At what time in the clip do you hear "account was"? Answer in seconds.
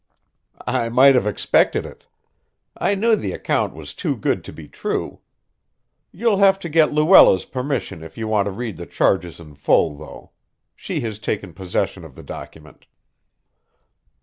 3.33-3.93